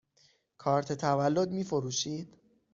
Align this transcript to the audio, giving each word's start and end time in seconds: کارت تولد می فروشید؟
کارت 0.57 0.91
تولد 0.93 1.51
می 1.51 1.63
فروشید؟ 1.63 2.33